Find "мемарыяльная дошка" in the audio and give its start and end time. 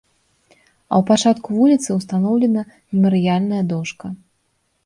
2.91-4.05